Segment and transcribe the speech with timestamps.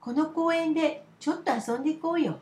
[0.00, 2.38] この公園でちょっと遊んでいこうよ。